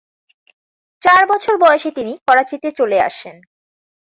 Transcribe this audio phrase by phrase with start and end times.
[1.03, 3.35] চার বছর বয়সে তিনি করাচিতে চলে আসেন।